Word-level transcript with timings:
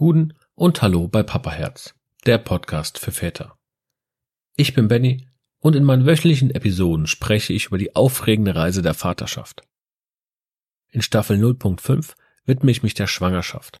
Guten 0.00 0.32
und 0.54 0.80
Hallo 0.80 1.08
bei 1.08 1.22
Papa 1.22 1.50
Herz, 1.50 1.94
der 2.24 2.38
Podcast 2.38 2.98
für 2.98 3.12
Väter. 3.12 3.58
Ich 4.56 4.72
bin 4.72 4.88
Benny 4.88 5.28
und 5.58 5.76
in 5.76 5.84
meinen 5.84 6.06
wöchentlichen 6.06 6.50
Episoden 6.50 7.06
spreche 7.06 7.52
ich 7.52 7.66
über 7.66 7.76
die 7.76 7.94
aufregende 7.94 8.54
Reise 8.54 8.80
der 8.80 8.94
Vaterschaft. 8.94 9.60
In 10.90 11.02
Staffel 11.02 11.36
0.5 11.36 12.14
widme 12.46 12.70
ich 12.70 12.82
mich 12.82 12.94
der 12.94 13.08
Schwangerschaft. 13.08 13.76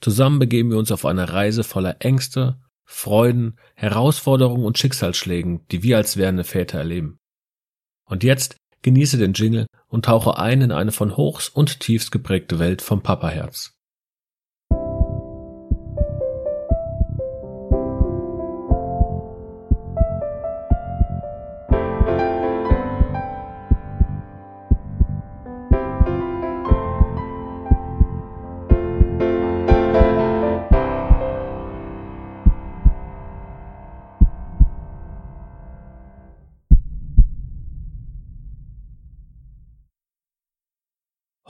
Zusammen 0.00 0.40
begeben 0.40 0.72
wir 0.72 0.76
uns 0.76 0.90
auf 0.90 1.06
eine 1.06 1.32
Reise 1.32 1.62
voller 1.62 1.98
Ängste, 2.00 2.60
Freuden, 2.84 3.56
Herausforderungen 3.76 4.64
und 4.64 4.76
Schicksalsschlägen, 4.76 5.68
die 5.68 5.84
wir 5.84 5.98
als 5.98 6.16
werdende 6.16 6.42
Väter 6.42 6.78
erleben. 6.78 7.20
Und 8.06 8.24
jetzt 8.24 8.56
genieße 8.82 9.18
den 9.18 9.34
Jingle 9.34 9.66
und 9.86 10.06
tauche 10.06 10.36
ein 10.36 10.62
in 10.62 10.72
eine 10.72 10.90
von 10.90 11.16
Hochs 11.16 11.48
und 11.48 11.78
Tiefs 11.78 12.10
geprägte 12.10 12.58
Welt 12.58 12.82
vom 12.82 13.04
Papaherz. 13.04 13.79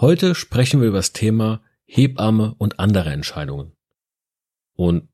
Heute 0.01 0.35
sprechen 0.35 0.81
wir 0.81 0.89
über 0.89 0.97
das 0.97 1.13
Thema 1.13 1.61
Hebamme 1.85 2.55
und 2.57 2.81
andere 2.81 3.11
Entscheidungen. 3.11 3.77
Und 4.73 5.11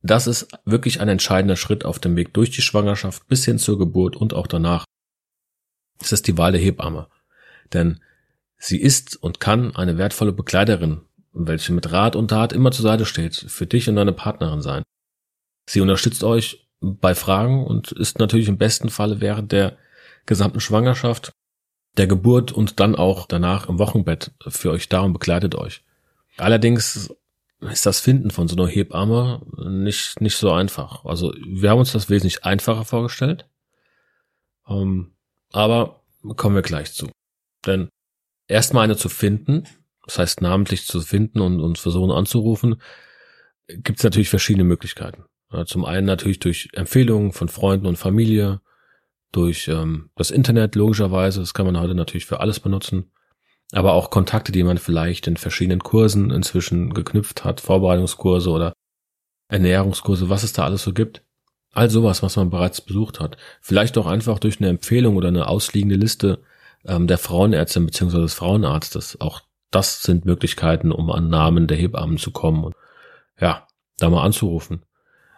das 0.00 0.26
ist 0.26 0.48
wirklich 0.64 1.00
ein 1.02 1.10
entscheidender 1.10 1.56
Schritt 1.56 1.84
auf 1.84 1.98
dem 1.98 2.16
Weg 2.16 2.32
durch 2.32 2.48
die 2.50 2.62
Schwangerschaft 2.62 3.28
bis 3.28 3.44
hin 3.44 3.58
zur 3.58 3.78
Geburt 3.78 4.16
und 4.16 4.32
auch 4.32 4.46
danach. 4.46 4.86
Es 6.00 6.10
ist 6.12 6.26
die 6.26 6.38
Wahl 6.38 6.52
der 6.52 6.60
Hebamme. 6.60 7.08
Denn 7.74 8.00
sie 8.56 8.80
ist 8.80 9.16
und 9.16 9.40
kann 9.40 9.76
eine 9.76 9.98
wertvolle 9.98 10.32
Begleiterin, 10.32 11.02
welche 11.34 11.74
mit 11.74 11.92
Rat 11.92 12.16
und 12.16 12.28
Tat 12.28 12.54
immer 12.54 12.72
zur 12.72 12.84
Seite 12.84 13.04
steht, 13.04 13.34
für 13.34 13.66
dich 13.66 13.90
und 13.90 13.96
deine 13.96 14.14
Partnerin 14.14 14.62
sein. 14.62 14.84
Sie 15.68 15.82
unterstützt 15.82 16.24
euch 16.24 16.66
bei 16.80 17.14
Fragen 17.14 17.66
und 17.66 17.92
ist 17.92 18.20
natürlich 18.20 18.48
im 18.48 18.56
besten 18.56 18.88
Falle 18.88 19.20
während 19.20 19.52
der 19.52 19.76
gesamten 20.24 20.60
Schwangerschaft 20.60 21.32
der 21.96 22.06
Geburt 22.06 22.52
und 22.52 22.80
dann 22.80 22.94
auch 22.94 23.26
danach 23.26 23.68
im 23.68 23.78
Wochenbett 23.78 24.32
für 24.46 24.70
euch 24.70 24.88
da 24.88 25.00
und 25.00 25.12
begleitet 25.12 25.54
euch. 25.54 25.82
Allerdings 26.36 27.14
ist 27.60 27.86
das 27.86 28.00
Finden 28.00 28.30
von 28.30 28.48
so 28.48 28.56
einer 28.56 28.68
Hebamme 28.68 29.42
nicht, 29.56 30.20
nicht 30.20 30.36
so 30.36 30.52
einfach. 30.52 31.04
Also 31.04 31.32
wir 31.46 31.70
haben 31.70 31.78
uns 31.78 31.92
das 31.92 32.10
wesentlich 32.10 32.44
einfacher 32.44 32.84
vorgestellt. 32.84 33.48
Ähm, 34.68 35.12
aber 35.52 36.02
kommen 36.36 36.54
wir 36.54 36.62
gleich 36.62 36.92
zu. 36.92 37.08
Denn 37.64 37.88
erstmal 38.46 38.84
eine 38.84 38.96
zu 38.96 39.08
finden, 39.08 39.64
das 40.04 40.18
heißt 40.18 40.40
namentlich 40.42 40.86
zu 40.86 41.00
finden 41.00 41.40
und, 41.40 41.60
und 41.60 41.78
versuchen 41.78 42.10
anzurufen, 42.10 42.80
gibt 43.68 43.98
es 43.98 44.04
natürlich 44.04 44.28
verschiedene 44.28 44.64
Möglichkeiten. 44.64 45.24
Zum 45.66 45.84
einen 45.84 46.06
natürlich 46.06 46.40
durch 46.40 46.70
Empfehlungen 46.72 47.32
von 47.32 47.48
Freunden 47.48 47.86
und 47.86 47.96
Familie, 47.96 48.60
durch 49.32 49.68
ähm, 49.68 50.10
das 50.16 50.30
Internet 50.30 50.74
logischerweise, 50.74 51.40
das 51.40 51.54
kann 51.54 51.66
man 51.66 51.78
heute 51.78 51.94
natürlich 51.94 52.26
für 52.26 52.40
alles 52.40 52.60
benutzen, 52.60 53.10
aber 53.72 53.94
auch 53.94 54.10
Kontakte, 54.10 54.52
die 54.52 54.62
man 54.62 54.78
vielleicht 54.78 55.26
in 55.26 55.36
verschiedenen 55.36 55.80
Kursen 55.80 56.30
inzwischen 56.30 56.94
geknüpft 56.94 57.44
hat, 57.44 57.60
Vorbereitungskurse 57.60 58.50
oder 58.50 58.72
Ernährungskurse, 59.48 60.28
was 60.28 60.42
es 60.42 60.52
da 60.52 60.64
alles 60.64 60.82
so 60.82 60.92
gibt. 60.92 61.22
All 61.72 61.90
sowas, 61.90 62.22
was 62.22 62.36
man 62.36 62.48
bereits 62.48 62.80
besucht 62.80 63.20
hat. 63.20 63.36
Vielleicht 63.60 63.98
auch 63.98 64.06
einfach 64.06 64.38
durch 64.38 64.60
eine 64.60 64.70
Empfehlung 64.70 65.16
oder 65.16 65.28
eine 65.28 65.46
ausliegende 65.48 65.96
Liste 65.96 66.42
ähm, 66.86 67.06
der 67.06 67.18
Frauenärztin 67.18 67.84
bzw. 67.86 68.22
des 68.22 68.34
Frauenarztes. 68.34 69.20
Auch 69.20 69.42
das 69.70 70.02
sind 70.02 70.24
Möglichkeiten, 70.24 70.90
um 70.90 71.10
an 71.10 71.28
Namen 71.28 71.66
der 71.66 71.76
Hebammen 71.76 72.18
zu 72.18 72.30
kommen 72.30 72.64
und 72.64 72.74
ja, 73.38 73.66
da 73.98 74.08
mal 74.08 74.24
anzurufen. 74.24 74.84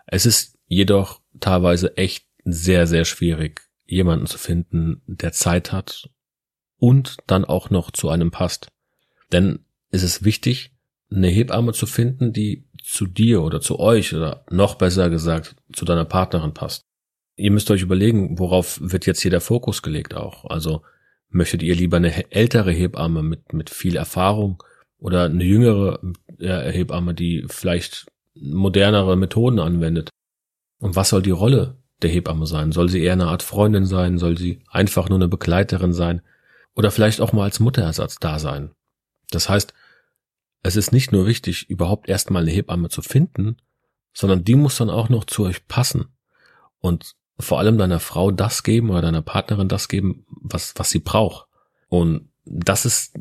Es 0.07 0.27
ist 0.27 0.59
jedoch 0.67 1.21
teilweise 1.41 1.97
echt 1.97 2.27
sehr, 2.45 2.87
sehr 2.87 3.05
schwierig, 3.05 3.68
jemanden 3.89 4.27
zu 4.27 4.39
finden, 4.39 5.03
der 5.07 5.33
Zeit 5.33 5.73
hat 5.73 6.09
und 6.77 7.17
dann 7.27 7.45
auch 7.45 7.71
noch 7.71 7.91
zu 7.91 8.09
einem 8.11 8.31
passt. 8.31 8.69
Denn 9.33 9.61
es 9.91 10.03
ist 10.03 10.25
wichtig, 10.25 10.73
eine 11.11 11.29
Hebamme 11.29 11.73
zu 11.73 11.87
finden, 11.87 12.33
die 12.33 12.69
zu 12.83 13.07
dir 13.07 13.43
oder 13.43 13.61
zu 13.61 13.81
euch 13.81 14.15
oder 14.15 14.45
noch 14.51 14.77
besser 14.77 15.11
gesagt 15.11 15.57
zu 15.73 15.85
deiner 15.85 16.05
Partnerin 16.05 16.55
passt. 16.55 16.83
Ihr 17.37 17.51
müsst 17.51 17.71
euch 17.71 17.83
überlegen, 17.83 18.39
worauf 18.39 18.79
wird 18.81 19.07
jetzt 19.07 19.23
hier 19.23 19.31
der 19.31 19.41
Fokus 19.41 19.83
gelegt 19.83 20.15
auch. 20.15 20.45
Also 20.45 20.83
möchtet 21.31 21.63
ihr 21.63 21.75
lieber 21.75 21.97
eine 21.97 22.31
ältere 22.31 22.73
Hebamme 22.73 23.23
mit, 23.23 23.53
mit 23.53 23.71
viel 23.71 23.97
Erfahrung 23.97 24.63
oder 24.99 25.25
eine 25.25 25.45
jüngere 25.45 26.01
Hebamme, 26.39 27.15
die 27.15 27.47
vielleicht 27.49 28.07
modernere 28.35 29.17
Methoden 29.17 29.61
anwendet? 29.61 30.11
Und 30.79 30.95
was 30.95 31.09
soll 31.09 31.23
die 31.23 31.31
Rolle 31.31 31.79
der 32.03 32.11
Hebamme 32.11 32.47
sein? 32.47 32.73
Soll 32.73 32.89
sie 32.89 33.03
eher 33.03 33.15
eine 33.15 33.29
Art 33.29 33.43
Freundin 33.43 33.87
sein? 33.87 34.19
Soll 34.19 34.39
sie 34.39 34.63
einfach 34.71 35.09
nur 35.09 35.19
eine 35.19 35.29
Begleiterin 35.29 35.93
sein? 35.93 36.23
Oder 36.75 36.91
vielleicht 36.91 37.21
auch 37.21 37.33
mal 37.33 37.45
als 37.45 37.61
Mutterersatz 37.61 38.19
da 38.19 38.39
sein? 38.39 38.71
Das 39.31 39.49
heißt, 39.49 39.75
es 40.63 40.77
ist 40.77 40.93
nicht 40.93 41.13
nur 41.13 41.27
wichtig, 41.27 41.69
überhaupt 41.71 42.09
erstmal 42.09 42.43
eine 42.43 42.51
Hebamme 42.51 42.89
zu 42.89 43.03
finden, 43.03 43.57
sondern 44.13 44.45
die 44.45 44.55
muss 44.55 44.77
dann 44.77 44.91
auch 44.91 45.09
noch 45.09 45.25
zu 45.25 45.45
euch 45.45 45.67
passen 45.67 46.09
und 46.81 47.15
vor 47.39 47.59
allem 47.59 47.79
deiner 47.79 48.01
Frau 48.01 48.31
das 48.31 48.63
geben 48.63 48.91
oder 48.91 49.03
deiner 49.03 49.23
Partnerin 49.23 49.69
das 49.69 49.89
geben, 49.89 50.27
was, 50.29 50.75
was 50.77 50.91
sie 50.91 50.99
braucht. 50.99 51.47
Und 51.89 52.29
das 52.45 52.85
ist 52.85 53.15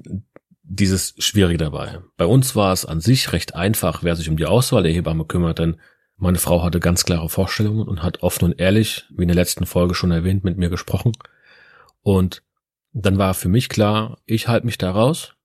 dieses 0.64 1.14
Schwierige 1.20 1.58
dabei. 1.58 2.00
Bei 2.18 2.26
uns 2.26 2.56
war 2.56 2.74
es 2.74 2.86
an 2.86 3.00
sich 3.00 3.32
recht 3.32 3.56
einfach, 3.56 4.04
wer 4.04 4.16
sich 4.16 4.30
um 4.30 4.38
die 4.38 4.46
Auswahl 4.46 4.84
der 4.84 4.92
Hebamme 4.92 5.26
kümmert, 5.26 5.60
denn 5.60 5.78
meine 6.18 6.40
Frau 6.40 6.64
hatte 6.64 6.80
ganz 6.80 7.06
klare 7.06 7.30
Vorstellungen 7.30 7.88
und 7.88 8.02
hat 8.02 8.24
offen 8.24 8.46
und 8.46 8.60
ehrlich, 8.60 9.06
wie 9.10 9.22
in 9.22 9.28
der 9.28 9.36
letzten 9.36 9.68
Folge 9.68 9.94
schon 9.94 10.12
erwähnt, 10.12 10.44
mit 10.44 10.58
mir 10.58 10.70
gesprochen. 10.70 11.14
Und 12.02 12.44
dann 12.92 13.20
war 13.20 13.36
für 13.36 13.50
mich 13.50 13.70
klar, 13.70 14.18
ich 14.26 14.48
halte 14.48 14.66
mich 14.66 14.80
da 14.80 14.92
raus. 14.92 15.36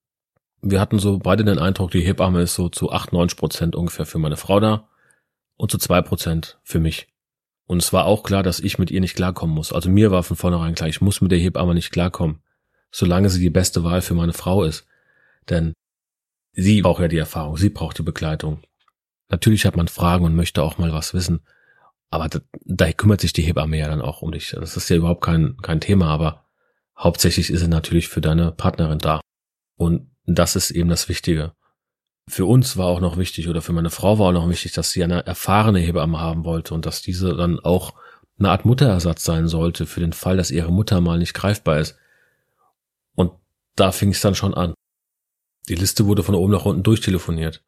Wir 0.62 0.80
hatten 0.80 0.98
so 0.98 1.18
beide 1.18 1.44
den 1.44 1.58
Eindruck, 1.58 1.90
die 1.90 2.00
Hebamme 2.00 2.40
ist 2.40 2.54
so 2.54 2.70
zu 2.70 2.90
8, 2.90 3.12
90 3.12 3.38
Prozent 3.38 3.76
ungefähr 3.76 4.06
für 4.06 4.18
meine 4.18 4.36
Frau 4.36 4.60
da 4.60 4.88
und 5.56 5.70
zu 5.70 5.76
zwei 5.76 6.00
Prozent 6.00 6.58
für 6.62 6.80
mich. 6.80 7.08
Und 7.66 7.82
es 7.82 7.92
war 7.92 8.06
auch 8.06 8.22
klar, 8.22 8.42
dass 8.42 8.60
ich 8.60 8.78
mit 8.78 8.90
ihr 8.90 9.00
nicht 9.00 9.14
klarkommen 9.14 9.54
muss. 9.54 9.72
Also 9.72 9.90
mir 9.90 10.10
war 10.10 10.22
von 10.22 10.36
vornherein 10.36 10.74
klar, 10.74 10.88
ich 10.88 11.00
muss 11.00 11.20
mit 11.20 11.32
der 11.32 11.38
Hebamme 11.38 11.74
nicht 11.74 11.90
klarkommen, 11.90 12.42
solange 12.90 13.28
sie 13.28 13.40
die 13.40 13.50
beste 13.50 13.84
Wahl 13.84 14.00
für 14.00 14.14
meine 14.14 14.32
Frau 14.32 14.64
ist. 14.64 14.86
Denn 15.50 15.74
sie 16.52 16.80
braucht 16.80 17.02
ja 17.02 17.08
die 17.08 17.18
Erfahrung, 17.18 17.56
sie 17.56 17.70
braucht 17.70 17.98
die 17.98 18.02
Begleitung. 18.02 18.62
Natürlich 19.32 19.64
hat 19.64 19.76
man 19.76 19.88
Fragen 19.88 20.26
und 20.26 20.36
möchte 20.36 20.62
auch 20.62 20.76
mal 20.76 20.92
was 20.92 21.14
wissen. 21.14 21.40
Aber 22.10 22.28
da, 22.28 22.40
da 22.66 22.92
kümmert 22.92 23.22
sich 23.22 23.32
die 23.32 23.42
Hebamme 23.42 23.78
ja 23.78 23.88
dann 23.88 24.02
auch 24.02 24.20
um 24.20 24.30
dich. 24.30 24.50
Das 24.50 24.76
ist 24.76 24.90
ja 24.90 24.96
überhaupt 24.96 25.24
kein, 25.24 25.56
kein 25.62 25.80
Thema, 25.80 26.08
aber 26.08 26.44
hauptsächlich 26.98 27.48
ist 27.48 27.60
sie 27.60 27.68
natürlich 27.68 28.08
für 28.08 28.20
deine 28.20 28.52
Partnerin 28.52 28.98
da. 28.98 29.22
Und 29.76 30.10
das 30.26 30.54
ist 30.54 30.70
eben 30.70 30.90
das 30.90 31.08
Wichtige. 31.08 31.54
Für 32.28 32.44
uns 32.44 32.76
war 32.76 32.86
auch 32.86 33.00
noch 33.00 33.16
wichtig, 33.16 33.48
oder 33.48 33.62
für 33.62 33.72
meine 33.72 33.88
Frau 33.88 34.18
war 34.18 34.28
auch 34.28 34.32
noch 34.32 34.48
wichtig, 34.50 34.72
dass 34.72 34.90
sie 34.90 35.02
eine 35.02 35.24
erfahrene 35.24 35.80
Hebamme 35.80 36.20
haben 36.20 36.44
wollte 36.44 36.74
und 36.74 36.84
dass 36.84 37.00
diese 37.00 37.34
dann 37.34 37.58
auch 37.58 37.94
eine 38.38 38.50
Art 38.50 38.66
Mutterersatz 38.66 39.24
sein 39.24 39.48
sollte 39.48 39.86
für 39.86 40.00
den 40.00 40.12
Fall, 40.12 40.36
dass 40.36 40.50
ihre 40.50 40.70
Mutter 40.70 41.00
mal 41.00 41.18
nicht 41.18 41.32
greifbar 41.32 41.78
ist. 41.78 41.96
Und 43.14 43.32
da 43.76 43.92
fing 43.92 44.10
es 44.10 44.20
dann 44.20 44.34
schon 44.34 44.52
an. 44.52 44.74
Die 45.70 45.74
Liste 45.74 46.06
wurde 46.06 46.22
von 46.22 46.34
oben 46.34 46.52
nach 46.52 46.66
unten 46.66 46.82
durchtelefoniert. 46.82 47.64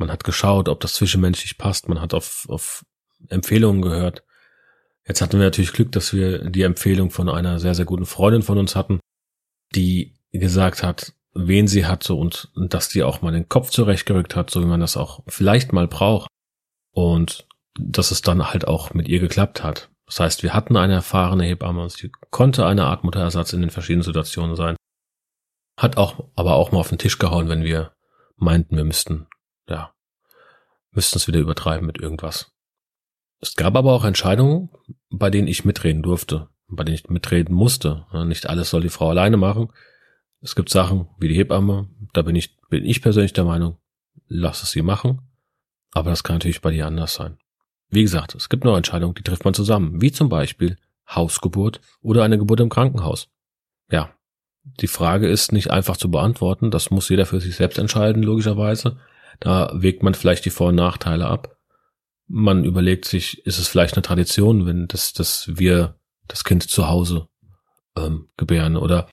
Man 0.00 0.10
hat 0.10 0.24
geschaut, 0.24 0.70
ob 0.70 0.80
das 0.80 0.94
zwischenmenschlich 0.94 1.58
passt. 1.58 1.86
Man 1.86 2.00
hat 2.00 2.14
auf, 2.14 2.46
auf 2.48 2.86
Empfehlungen 3.28 3.82
gehört. 3.82 4.24
Jetzt 5.06 5.20
hatten 5.20 5.38
wir 5.38 5.44
natürlich 5.44 5.74
Glück, 5.74 5.92
dass 5.92 6.14
wir 6.14 6.48
die 6.50 6.62
Empfehlung 6.62 7.10
von 7.10 7.28
einer 7.28 7.60
sehr, 7.60 7.74
sehr 7.74 7.84
guten 7.84 8.06
Freundin 8.06 8.42
von 8.42 8.56
uns 8.56 8.74
hatten, 8.74 8.98
die 9.74 10.14
gesagt 10.32 10.82
hat, 10.82 11.12
wen 11.34 11.68
sie 11.68 11.84
hatte 11.84 12.14
und, 12.14 12.50
und 12.54 12.72
dass 12.72 12.88
die 12.88 13.02
auch 13.02 13.20
mal 13.20 13.30
den 13.30 13.50
Kopf 13.50 13.70
zurechtgerückt 13.70 14.36
hat, 14.36 14.48
so 14.48 14.62
wie 14.62 14.66
man 14.66 14.80
das 14.80 14.96
auch 14.96 15.22
vielleicht 15.28 15.74
mal 15.74 15.86
braucht. 15.86 16.28
Und 16.92 17.46
dass 17.78 18.10
es 18.10 18.22
dann 18.22 18.48
halt 18.48 18.66
auch 18.66 18.94
mit 18.94 19.06
ihr 19.06 19.20
geklappt 19.20 19.62
hat. 19.62 19.90
Das 20.06 20.18
heißt, 20.18 20.42
wir 20.42 20.54
hatten 20.54 20.78
eine 20.78 20.94
erfahrene 20.94 21.44
Hebamme, 21.44 21.90
sie 21.90 22.10
konnte 22.30 22.64
eine 22.64 22.86
Art 22.86 23.04
Mutterersatz 23.04 23.52
in 23.52 23.60
den 23.60 23.70
verschiedenen 23.70 24.02
Situationen 24.02 24.56
sein. 24.56 24.76
Hat 25.78 25.98
auch, 25.98 26.30
aber 26.36 26.54
auch 26.54 26.72
mal 26.72 26.80
auf 26.80 26.88
den 26.88 26.98
Tisch 26.98 27.18
gehauen, 27.18 27.50
wenn 27.50 27.64
wir 27.64 27.92
meinten, 28.36 28.76
wir 28.76 28.84
müssten 28.84 29.26
ja, 29.68 29.94
müssten 30.92 31.18
es 31.18 31.28
wieder 31.28 31.40
übertreiben 31.40 31.86
mit 31.86 31.98
irgendwas. 31.98 32.52
Es 33.40 33.56
gab 33.56 33.76
aber 33.76 33.92
auch 33.92 34.04
Entscheidungen, 34.04 34.70
bei 35.08 35.30
denen 35.30 35.48
ich 35.48 35.64
mitreden 35.64 36.02
durfte, 36.02 36.48
bei 36.68 36.84
denen 36.84 36.96
ich 36.96 37.08
mitreden 37.08 37.54
musste. 37.54 38.06
Nicht 38.26 38.46
alles 38.46 38.70
soll 38.70 38.82
die 38.82 38.90
Frau 38.90 39.10
alleine 39.10 39.36
machen. 39.36 39.72
Es 40.42 40.54
gibt 40.54 40.68
Sachen 40.70 41.08
wie 41.18 41.28
die 41.28 41.36
Hebamme, 41.36 41.88
da 42.12 42.22
bin 42.22 42.36
ich, 42.36 42.58
bin 42.68 42.84
ich 42.84 43.02
persönlich 43.02 43.32
der 43.32 43.44
Meinung, 43.44 43.78
lass 44.26 44.62
es 44.62 44.70
sie 44.70 44.82
machen. 44.82 45.22
Aber 45.92 46.10
das 46.10 46.22
kann 46.22 46.36
natürlich 46.36 46.60
bei 46.60 46.70
dir 46.70 46.86
anders 46.86 47.14
sein. 47.14 47.38
Wie 47.88 48.02
gesagt, 48.02 48.34
es 48.34 48.48
gibt 48.48 48.64
noch 48.64 48.76
Entscheidungen, 48.76 49.14
die 49.14 49.22
trifft 49.22 49.44
man 49.44 49.54
zusammen, 49.54 50.00
wie 50.00 50.12
zum 50.12 50.28
Beispiel 50.28 50.76
Hausgeburt 51.08 51.80
oder 52.00 52.22
eine 52.22 52.38
Geburt 52.38 52.60
im 52.60 52.68
Krankenhaus. 52.68 53.28
Ja, 53.90 54.14
die 54.62 54.86
Frage 54.86 55.28
ist 55.28 55.52
nicht 55.52 55.70
einfach 55.70 55.96
zu 55.96 56.10
beantworten, 56.10 56.70
das 56.70 56.90
muss 56.90 57.08
jeder 57.08 57.26
für 57.26 57.40
sich 57.40 57.56
selbst 57.56 57.78
entscheiden, 57.78 58.22
logischerweise. 58.22 58.98
Da 59.40 59.70
wägt 59.74 60.02
man 60.02 60.14
vielleicht 60.14 60.44
die 60.44 60.50
Vor- 60.50 60.68
und 60.68 60.76
Nachteile 60.76 61.26
ab. 61.26 61.56
Man 62.28 62.64
überlegt 62.64 63.06
sich, 63.06 63.44
ist 63.46 63.58
es 63.58 63.68
vielleicht 63.68 63.94
eine 63.94 64.02
Tradition, 64.02 64.66
wenn 64.66 64.86
das, 64.86 65.12
dass 65.12 65.50
wir 65.58 65.98
das 66.28 66.44
Kind 66.44 66.62
zu 66.62 66.88
Hause 66.88 67.28
ähm, 67.96 68.28
gebären 68.36 68.76
oder 68.76 69.08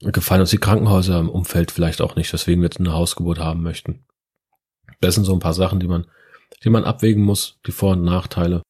gefallen 0.00 0.42
uns 0.42 0.50
die 0.50 0.58
Krankenhäuser 0.58 1.18
im 1.18 1.28
Umfeld 1.28 1.70
vielleicht 1.70 2.00
auch 2.00 2.16
nicht, 2.16 2.32
weswegen 2.32 2.60
wir 2.60 2.66
jetzt 2.66 2.78
eine 2.78 2.92
Hausgeburt 2.92 3.38
haben 3.38 3.62
möchten. 3.62 4.04
Das 5.00 5.14
sind 5.14 5.24
so 5.24 5.32
ein 5.32 5.40
paar 5.40 5.54
Sachen, 5.54 5.80
die 5.80 5.88
man, 5.88 6.06
die 6.64 6.70
man 6.70 6.84
abwägen 6.84 7.22
muss, 7.24 7.58
die 7.66 7.72
Vor- 7.72 7.92
und 7.92 8.04
Nachteile. 8.04 8.62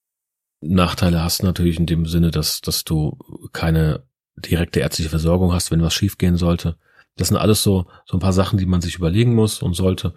Nachteile 0.61 1.23
hast 1.23 1.43
du 1.43 1.47
natürlich 1.47 1.79
in 1.79 1.87
dem 1.87 2.07
Sinne, 2.07 2.31
dass, 2.31 2.61
dass 2.61 2.85
du 2.85 3.19
keine 3.53 4.05
direkte 4.37 4.81
ärztliche 4.81 5.11
Versorgung 5.11 5.53
hast, 5.53 5.71
wenn 5.71 5.83
was 5.83 5.95
schiefgehen 5.95 6.37
sollte. 6.37 6.79
Das 7.17 7.29
sind 7.29 7.37
alles 7.37 7.63
so, 7.63 7.87
so 8.07 8.17
ein 8.17 8.21
paar 8.21 8.33
Sachen, 8.33 8.59
die 8.59 8.67
man 8.67 8.81
sich 8.81 8.97
überlegen 8.97 9.35
muss 9.35 9.63
und 9.63 9.75
sollte. 9.75 10.15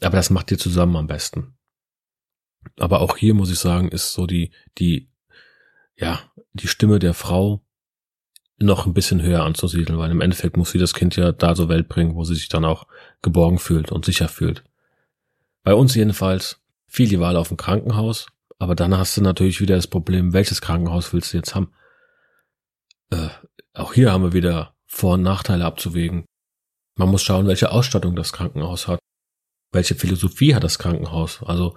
Aber 0.00 0.16
das 0.16 0.30
macht 0.30 0.50
ihr 0.50 0.58
zusammen 0.58 0.96
am 0.96 1.06
besten. 1.06 1.56
Aber 2.76 3.00
auch 3.00 3.16
hier 3.16 3.34
muss 3.34 3.50
ich 3.50 3.58
sagen, 3.58 3.88
ist 3.88 4.12
so 4.12 4.26
die, 4.26 4.52
die, 4.78 5.10
ja, 5.96 6.20
die 6.52 6.68
Stimme 6.68 6.98
der 6.98 7.14
Frau 7.14 7.64
noch 8.58 8.86
ein 8.86 8.94
bisschen 8.94 9.22
höher 9.22 9.44
anzusiedeln, 9.44 9.98
weil 9.98 10.10
im 10.10 10.20
Endeffekt 10.20 10.56
muss 10.56 10.72
sie 10.72 10.78
das 10.78 10.94
Kind 10.94 11.16
ja 11.16 11.32
da 11.32 11.54
zur 11.54 11.68
Welt 11.68 11.88
bringen, 11.88 12.14
wo 12.14 12.24
sie 12.24 12.34
sich 12.34 12.48
dann 12.48 12.64
auch 12.64 12.86
geborgen 13.22 13.58
fühlt 13.58 13.92
und 13.92 14.04
sicher 14.04 14.28
fühlt. 14.28 14.64
Bei 15.62 15.74
uns 15.74 15.94
jedenfalls 15.94 16.60
fiel 16.86 17.08
die 17.08 17.20
Wahl 17.20 17.36
auf 17.36 17.50
ein 17.50 17.56
Krankenhaus, 17.56 18.26
aber 18.58 18.74
dann 18.74 18.96
hast 18.96 19.16
du 19.16 19.22
natürlich 19.22 19.60
wieder 19.60 19.76
das 19.76 19.86
Problem, 19.86 20.32
welches 20.32 20.60
Krankenhaus 20.60 21.12
willst 21.12 21.32
du 21.32 21.36
jetzt 21.36 21.54
haben? 21.54 21.72
Äh, 23.10 23.28
auch 23.74 23.92
hier 23.92 24.12
haben 24.12 24.24
wir 24.24 24.32
wieder 24.32 24.74
Vor- 24.86 25.14
und 25.14 25.22
Nachteile 25.22 25.64
abzuwägen. 25.64 26.24
Man 26.96 27.10
muss 27.10 27.22
schauen, 27.22 27.46
welche 27.46 27.70
Ausstattung 27.70 28.16
das 28.16 28.32
Krankenhaus 28.32 28.88
hat. 28.88 28.98
Welche 29.72 29.94
Philosophie 29.94 30.54
hat 30.54 30.64
das 30.64 30.78
Krankenhaus? 30.78 31.42
Also, 31.42 31.76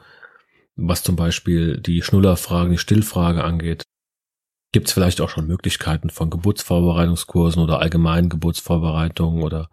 was 0.75 1.03
zum 1.03 1.15
Beispiel 1.15 1.79
die 1.79 2.01
Schnullerfrage, 2.01 2.71
die 2.71 2.77
Stillfrage 2.77 3.43
angeht. 3.43 3.83
Gibt 4.71 4.87
es 4.87 4.93
vielleicht 4.93 5.19
auch 5.19 5.29
schon 5.29 5.47
Möglichkeiten 5.47 6.09
von 6.09 6.29
Geburtsvorbereitungskursen 6.29 7.61
oder 7.61 7.79
allgemeinen 7.79 8.29
Geburtsvorbereitungen 8.29 9.43
oder 9.43 9.69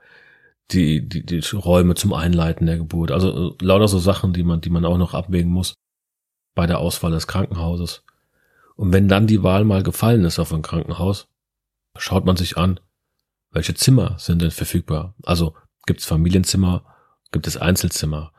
die, 0.73 1.09
die, 1.09 1.25
die 1.25 1.41
Räume 1.55 1.94
zum 1.94 2.12
Einleiten 2.12 2.67
der 2.67 2.79
Geburt. 2.79 3.11
Also 3.11 3.56
lauter 3.61 3.88
so 3.88 3.99
Sachen, 3.99 4.32
die 4.32 4.43
man, 4.43 4.61
die 4.61 4.71
man 4.71 4.85
auch 4.85 4.99
noch 4.99 5.14
abwägen 5.14 5.50
muss 5.50 5.75
bei 6.55 6.67
der 6.67 6.79
Auswahl 6.79 7.12
des 7.12 7.26
Krankenhauses. 7.26 8.05
Und 8.75 8.93
wenn 8.93 9.09
dann 9.09 9.26
die 9.26 9.43
Wahl 9.43 9.64
mal 9.64 9.82
gefallen 9.82 10.25
ist 10.25 10.38
auf 10.38 10.53
ein 10.53 10.62
Krankenhaus, 10.62 11.29
schaut 11.97 12.26
man 12.26 12.37
sich 12.37 12.56
an, 12.56 12.81
welche 13.50 13.75
Zimmer 13.75 14.17
sind 14.19 14.43
denn 14.43 14.50
verfügbar. 14.50 15.14
Also 15.23 15.55
gibt 15.87 16.00
es 16.00 16.06
Familienzimmer, 16.06 16.85
gibt 17.32 17.46
es 17.46 17.56
Einzelzimmer. 17.56 18.32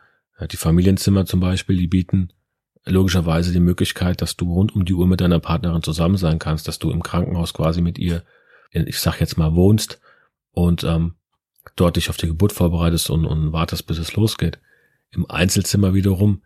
Die 0.51 0.57
Familienzimmer 0.57 1.25
zum 1.25 1.39
Beispiel, 1.39 1.77
die 1.77 1.88
bieten 1.88 2.33
logischerweise 2.86 3.51
die 3.51 3.59
Möglichkeit, 3.59 4.21
dass 4.21 4.38
du 4.38 4.53
rund 4.53 4.74
um 4.74 4.86
die 4.86 4.94
Uhr 4.94 5.07
mit 5.07 5.21
deiner 5.21 5.39
Partnerin 5.39 5.83
zusammen 5.83 6.18
sein 6.18 6.39
kannst, 6.39 6.68
dass 6.68 6.80
du 6.80 6.91
im 6.91 7.03
Krankenhaus 7.03 7.53
quasi 7.53 7.81
mit 7.81 8.00
ihr, 8.00 8.24
ich 8.71 9.00
sag 9.00 9.19
jetzt 9.19 9.38
mal, 9.38 9.53
wohnst 9.56 10.00
und 10.51 10.83
ähm, 10.83 11.15
dort 11.75 11.97
dich 11.97 12.09
auf 12.09 12.18
die 12.18 12.27
Geburt 12.27 12.53
vorbereitest 12.53 13.09
und, 13.09 13.25
und 13.25 13.51
wartest, 13.51 13.86
bis 13.88 13.97
es 13.97 14.15
losgeht. 14.15 14.59
Im 15.12 15.30
Einzelzimmer 15.30 15.94
wiederum 15.94 16.41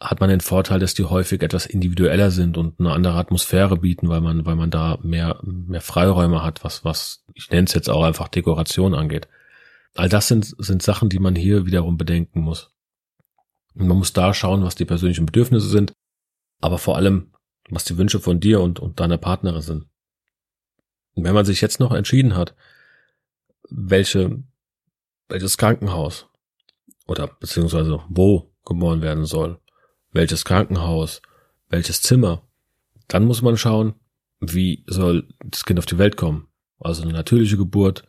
hat 0.00 0.20
man 0.20 0.30
den 0.30 0.40
Vorteil, 0.40 0.78
dass 0.78 0.94
die 0.94 1.04
häufig 1.04 1.42
etwas 1.42 1.66
individueller 1.66 2.30
sind 2.30 2.56
und 2.56 2.80
eine 2.80 2.92
andere 2.92 3.14
Atmosphäre 3.14 3.76
bieten, 3.76 4.08
weil 4.08 4.22
man, 4.22 4.46
weil 4.46 4.56
man 4.56 4.70
da 4.70 4.98
mehr, 5.02 5.38
mehr 5.42 5.82
Freiräume 5.82 6.42
hat, 6.42 6.64
was, 6.64 6.84
was, 6.84 7.24
ich 7.34 7.50
nenne 7.50 7.64
es 7.66 7.74
jetzt 7.74 7.90
auch 7.90 8.02
einfach 8.02 8.28
Dekoration 8.28 8.94
angeht. 8.94 9.28
All 9.94 10.08
das 10.08 10.28
sind, 10.28 10.54
sind 10.58 10.82
Sachen, 10.82 11.08
die 11.08 11.18
man 11.18 11.34
hier 11.34 11.66
wiederum 11.66 11.96
bedenken 11.96 12.40
muss. 12.40 12.72
Und 13.74 13.88
man 13.88 13.98
muss 13.98 14.12
da 14.12 14.34
schauen, 14.34 14.62
was 14.62 14.74
die 14.74 14.84
persönlichen 14.84 15.26
Bedürfnisse 15.26 15.68
sind, 15.68 15.92
aber 16.60 16.78
vor 16.78 16.96
allem, 16.96 17.32
was 17.68 17.84
die 17.84 17.96
Wünsche 17.98 18.20
von 18.20 18.40
dir 18.40 18.60
und, 18.60 18.80
und 18.80 19.00
deiner 19.00 19.18
Partnerin 19.18 19.62
sind. 19.62 19.86
Und 21.14 21.24
wenn 21.24 21.34
man 21.34 21.44
sich 21.44 21.60
jetzt 21.60 21.80
noch 21.80 21.92
entschieden 21.92 22.36
hat, 22.36 22.54
welche, 23.68 24.42
welches 25.28 25.58
Krankenhaus 25.58 26.28
oder 27.06 27.26
beziehungsweise 27.26 28.00
wo 28.08 28.52
geboren 28.64 29.02
werden 29.02 29.24
soll, 29.24 29.60
welches 30.12 30.44
Krankenhaus, 30.44 31.22
welches 31.68 32.02
Zimmer, 32.02 32.42
dann 33.08 33.24
muss 33.24 33.42
man 33.42 33.56
schauen, 33.56 33.94
wie 34.40 34.84
soll 34.86 35.28
das 35.44 35.64
Kind 35.64 35.78
auf 35.78 35.86
die 35.86 35.98
Welt 35.98 36.16
kommen. 36.16 36.48
Also 36.78 37.02
eine 37.02 37.12
natürliche 37.12 37.56
Geburt, 37.56 38.04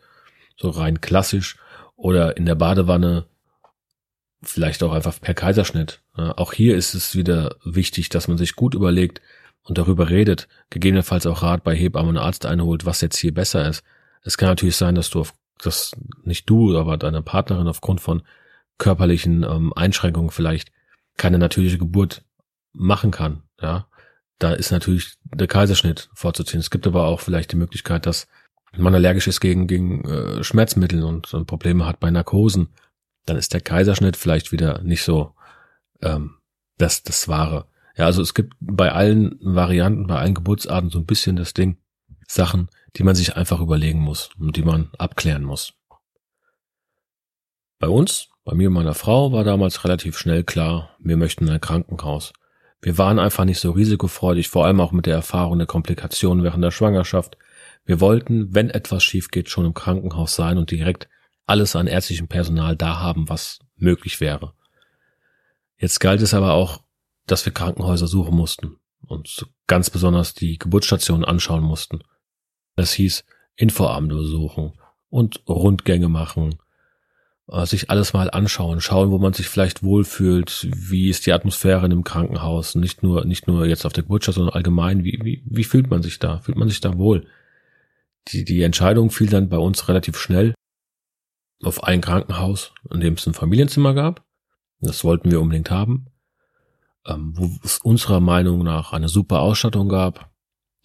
so 0.57 0.69
rein 0.69 1.01
klassisch 1.01 1.57
oder 2.01 2.35
in 2.35 2.45
der 2.45 2.55
Badewanne, 2.55 3.25
vielleicht 4.41 4.81
auch 4.81 4.91
einfach 4.91 5.21
per 5.21 5.35
Kaiserschnitt. 5.35 6.01
Auch 6.13 6.51
hier 6.51 6.75
ist 6.75 6.95
es 6.95 7.15
wieder 7.15 7.55
wichtig, 7.63 8.09
dass 8.09 8.27
man 8.27 8.37
sich 8.37 8.55
gut 8.55 8.73
überlegt 8.73 9.21
und 9.63 9.77
darüber 9.77 10.09
redet, 10.09 10.47
gegebenenfalls 10.71 11.27
auch 11.27 11.43
Rat 11.43 11.63
bei 11.63 11.75
Hebammen 11.75 12.17
und 12.17 12.23
Arzt 12.23 12.47
einholt, 12.47 12.85
was 12.85 13.01
jetzt 13.01 13.17
hier 13.17 13.33
besser 13.33 13.67
ist. 13.67 13.83
Es 14.23 14.37
kann 14.37 14.49
natürlich 14.49 14.75
sein, 14.75 14.95
dass 14.95 15.11
du 15.11 15.19
auf, 15.19 15.35
dass 15.59 15.91
nicht 16.23 16.49
du, 16.49 16.75
aber 16.75 16.97
deine 16.97 17.21
Partnerin 17.21 17.67
aufgrund 17.67 18.01
von 18.01 18.23
körperlichen 18.79 19.43
ähm, 19.43 19.71
Einschränkungen 19.75 20.31
vielleicht 20.31 20.71
keine 21.17 21.37
natürliche 21.37 21.77
Geburt 21.77 22.23
machen 22.73 23.11
kann, 23.11 23.43
ja, 23.61 23.85
da 24.39 24.53
ist 24.53 24.71
natürlich 24.71 25.17
der 25.23 25.45
Kaiserschnitt 25.45 26.09
vorzuziehen. 26.15 26.61
Es 26.61 26.71
gibt 26.71 26.87
aber 26.87 27.05
auch 27.05 27.19
vielleicht 27.19 27.51
die 27.51 27.57
Möglichkeit, 27.57 28.07
dass 28.07 28.27
man 28.77 28.95
allergisch 28.95 29.27
ist 29.27 29.41
gegen, 29.41 29.67
gegen 29.67 30.05
äh, 30.05 30.43
Schmerzmittel 30.43 31.03
und, 31.03 31.33
und 31.33 31.45
Probleme 31.45 31.85
hat 31.85 31.99
bei 31.99 32.09
Narkosen, 32.09 32.69
dann 33.25 33.37
ist 33.37 33.53
der 33.53 33.61
Kaiserschnitt 33.61 34.17
vielleicht 34.17 34.51
wieder 34.51 34.81
nicht 34.81 35.03
so 35.03 35.33
ähm, 36.01 36.37
das, 36.77 37.03
das 37.03 37.27
Wahre. 37.27 37.67
Ja, 37.97 38.05
also 38.05 38.21
es 38.21 38.33
gibt 38.33 38.53
bei 38.59 38.91
allen 38.91 39.37
Varianten, 39.41 40.07
bei 40.07 40.17
allen 40.17 40.33
Geburtsarten 40.33 40.89
so 40.89 40.99
ein 40.99 41.05
bisschen 41.05 41.35
das 41.35 41.53
Ding, 41.53 41.77
Sachen, 42.27 42.69
die 42.95 43.03
man 43.03 43.15
sich 43.15 43.35
einfach 43.35 43.59
überlegen 43.59 43.99
muss 43.99 44.29
und 44.39 44.55
die 44.55 44.63
man 44.63 44.89
abklären 44.97 45.43
muss. 45.43 45.73
Bei 47.79 47.89
uns 47.89 48.31
bei 48.43 48.55
mir 48.55 48.69
und 48.69 48.73
meiner 48.73 48.95
Frau 48.95 49.31
war 49.31 49.43
damals 49.43 49.83
relativ 49.83 50.17
schnell 50.17 50.43
klar, 50.43 50.95
wir 50.99 51.15
möchten 51.15 51.47
ein 51.47 51.61
Krankenhaus. 51.61 52.33
Wir 52.81 52.97
waren 52.97 53.19
einfach 53.19 53.45
nicht 53.45 53.59
so 53.59 53.71
risikofreudig, 53.71 54.49
vor 54.49 54.65
allem 54.65 54.81
auch 54.81 54.91
mit 54.91 55.05
der 55.05 55.13
Erfahrung 55.13 55.59
der 55.59 55.67
Komplikationen 55.67 56.43
während 56.43 56.63
der 56.63 56.71
Schwangerschaft. 56.71 57.37
Wir 57.91 57.99
wollten, 57.99 58.55
wenn 58.55 58.69
etwas 58.69 59.03
schief 59.03 59.31
geht, 59.31 59.49
schon 59.49 59.65
im 59.65 59.73
Krankenhaus 59.73 60.33
sein 60.33 60.57
und 60.57 60.71
direkt 60.71 61.09
alles 61.45 61.75
an 61.75 61.87
ärztlichem 61.87 62.29
Personal 62.29 62.77
da 62.77 63.01
haben, 63.01 63.27
was 63.27 63.59
möglich 63.75 64.21
wäre. 64.21 64.53
Jetzt 65.75 65.99
galt 65.99 66.21
es 66.21 66.33
aber 66.33 66.53
auch, 66.53 66.85
dass 67.27 67.45
wir 67.45 67.51
Krankenhäuser 67.51 68.07
suchen 68.07 68.33
mussten 68.33 68.77
und 69.05 69.45
ganz 69.67 69.89
besonders 69.89 70.33
die 70.33 70.57
Geburtsstationen 70.57 71.25
anschauen 71.25 71.63
mussten. 71.63 71.99
Das 72.77 72.93
hieß 72.93 73.25
Infoabende 73.57 74.15
besuchen 74.15 74.71
und 75.09 75.43
Rundgänge 75.49 76.07
machen, 76.07 76.59
äh, 77.49 77.65
sich 77.65 77.89
alles 77.89 78.13
mal 78.13 78.31
anschauen, 78.31 78.79
schauen, 78.79 79.11
wo 79.11 79.17
man 79.17 79.33
sich 79.33 79.49
vielleicht 79.49 79.83
wohlfühlt, 79.83 80.69
wie 80.73 81.09
ist 81.09 81.25
die 81.25 81.33
Atmosphäre 81.33 81.85
in 81.85 81.91
einem 81.91 82.05
Krankenhaus, 82.05 82.75
nicht 82.75 83.03
nur, 83.03 83.25
nicht 83.25 83.47
nur 83.47 83.65
jetzt 83.65 83.85
auf 83.85 83.91
der 83.91 84.03
Geburtsstation, 84.03 84.45
sondern 84.45 84.55
allgemein, 84.55 85.03
wie, 85.03 85.19
wie, 85.23 85.43
wie 85.45 85.65
fühlt 85.65 85.89
man 85.89 86.01
sich 86.01 86.19
da? 86.19 86.39
Fühlt 86.39 86.57
man 86.57 86.69
sich 86.69 86.79
da 86.79 86.97
wohl? 86.97 87.27
Die, 88.27 88.45
die 88.45 88.61
Entscheidung 88.61 89.09
fiel 89.09 89.29
dann 89.29 89.49
bei 89.49 89.57
uns 89.57 89.87
relativ 89.87 90.17
schnell 90.17 90.53
auf 91.63 91.83
ein 91.83 92.01
Krankenhaus, 92.01 92.73
in 92.91 92.99
dem 92.99 93.13
es 93.15 93.27
ein 93.27 93.33
Familienzimmer 93.33 93.93
gab. 93.93 94.25
Das 94.79 95.03
wollten 95.03 95.31
wir 95.31 95.41
unbedingt 95.41 95.69
haben. 95.69 96.07
Ähm, 97.05 97.33
wo 97.35 97.49
es 97.63 97.79
unserer 97.79 98.19
Meinung 98.19 98.63
nach 98.63 98.93
eine 98.93 99.09
super 99.09 99.39
Ausstattung 99.39 99.89
gab, 99.89 100.31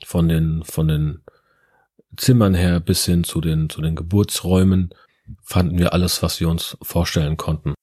von 0.05 0.29
den, 0.29 0.63
von 0.65 0.89
den 0.89 1.23
Zimmern 2.17 2.55
her 2.55 2.81
bis 2.81 3.05
hin 3.05 3.25
zu 3.25 3.41
den, 3.41 3.69
zu 3.69 3.81
den 3.81 3.97
Geburtsräumen, 3.97 4.95
fanden 5.43 5.79
wir 5.79 5.93
alles, 5.93 6.23
was 6.23 6.41
wir 6.41 6.49
uns 6.49 6.77
vorstellen 6.83 7.37
konnten. 7.37 7.75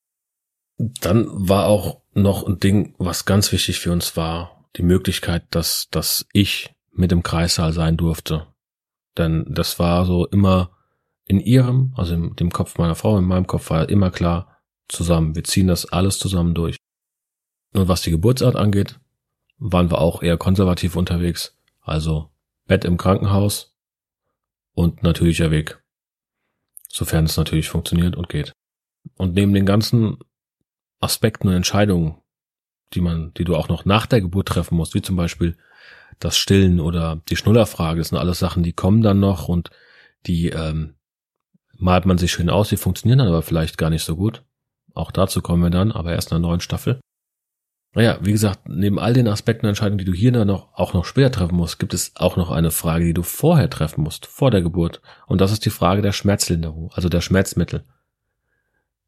Dann 0.78 1.28
war 1.30 1.66
auch 1.66 2.02
noch 2.14 2.48
ein 2.48 2.60
Ding, 2.60 2.96
was 2.98 3.26
ganz 3.26 3.52
wichtig 3.52 3.80
für 3.80 3.92
uns 3.92 4.18
war, 4.18 4.68
die 4.76 4.84
Möglichkeit, 4.84 5.46
dass, 5.52 5.88
dass 5.92 6.26
ich 6.34 6.74
mit 6.92 7.12
im 7.12 7.24
Kreissaal 7.24 7.74
sein 7.74 7.98
durfte. 7.98 8.48
Denn 9.18 9.46
das 9.48 9.80
war 9.80 10.06
so 10.06 10.26
immer 10.28 10.72
in 11.26 11.40
ihrem, 11.40 11.94
also 11.96 12.16
in 12.16 12.36
dem 12.36 12.52
Kopf 12.52 12.78
meiner 12.78 12.96
Frau, 12.96 13.18
in 13.18 13.26
meinem 13.26 13.48
Kopf 13.48 13.70
war 13.70 13.90
immer 13.90 14.12
klar, 14.12 14.62
zusammen. 14.90 15.36
Wir 15.36 15.44
ziehen 15.44 15.68
das 15.68 15.92
alles 15.92 16.20
zusammen 16.20 16.54
durch. 16.54 16.78
Und 17.74 17.88
was 17.88 18.02
die 18.02 18.12
Geburtsart 18.12 18.56
angeht, 18.56 19.00
waren 19.58 19.90
wir 19.90 20.00
auch 20.00 20.22
eher 20.22 20.38
konservativ 20.38 20.96
unterwegs. 20.96 21.58
Also 21.82 22.30
Bett 22.66 22.86
im 22.86 22.98
Krankenhaus 22.98 23.76
und 24.74 25.04
natürlicher 25.04 25.52
Weg 25.52 25.84
sofern 26.94 27.26
es 27.26 27.38
natürlich 27.38 27.70
funktioniert 27.70 28.16
und 28.16 28.30
geht. 28.30 28.54
Und 29.16 29.34
neben 29.34 29.54
den 29.54 29.66
ganzen 29.66 30.20
Aspekten 31.00 31.48
und 31.48 31.56
Entscheidungen, 31.56 32.22
die 32.94 33.02
man, 33.02 33.34
die 33.34 33.46
du 33.46 33.56
auch 33.56 33.68
noch 33.68 33.84
nach 33.84 34.06
der 34.06 34.22
Geburt 34.22 34.48
treffen 34.48 34.76
musst, 34.76 34.94
wie 34.94 35.02
zum 35.02 35.16
Beispiel 35.16 35.58
das 36.20 36.38
Stillen 36.38 36.80
oder 36.80 37.22
die 37.30 37.36
Schnullerfrage, 37.36 38.00
das 38.00 38.10
sind 38.10 38.18
alles 38.18 38.40
Sachen, 38.40 38.64
die 38.64 38.74
kommen 38.74 39.02
dann 39.02 39.20
noch 39.20 39.48
und 39.48 39.72
die 40.26 40.50
ähm, 40.50 40.96
malt 41.78 42.06
man 42.06 42.18
sich 42.18 42.32
schön 42.32 42.50
aus, 42.50 42.70
die 42.70 42.78
funktionieren 42.78 43.20
dann 43.20 43.28
aber 43.28 43.42
vielleicht 43.42 43.78
gar 43.78 43.90
nicht 43.90 44.04
so 44.04 44.16
gut. 44.16 44.44
Auch 44.94 45.12
dazu 45.12 45.42
kommen 45.42 45.64
wir 45.64 45.70
dann, 45.70 45.92
aber 45.92 46.14
erst 46.14 46.32
in 46.32 46.38
einer 46.38 46.48
neuen 46.48 46.62
Staffel. 46.62 47.00
Naja, 47.96 48.18
wie 48.22 48.32
gesagt, 48.32 48.68
neben 48.68 48.98
all 48.98 49.14
den 49.14 49.28
Aspekten 49.28 49.68
Entscheidungen, 49.68 50.00
die 50.00 50.06
du 50.06 50.14
hier 50.14 50.32
dann 50.32 50.48
noch, 50.48 50.74
auch 50.74 50.94
noch 50.94 51.06
später 51.06 51.32
treffen 51.32 51.56
musst, 51.56 51.78
gibt 51.78 51.94
es 51.94 52.16
auch 52.16 52.38
noch 52.38 52.50
eine 52.50 52.72
Frage, 52.72 53.06
die 53.06 53.14
du 53.14 53.22
vorher 53.22 53.70
treffen 53.70 54.02
musst, 54.02 54.26
vor 54.26 54.50
der 54.50 54.64
Geburt. 54.64 55.02
Und 55.28 55.42
das 55.42 55.52
ist 55.52 55.66
die 55.66 55.70
Frage 55.70 56.02
der 56.02 56.12
Schmerzlinderung, 56.12 56.92
also 56.94 57.08
der 57.08 57.22
Schmerzmittel. 57.22 57.84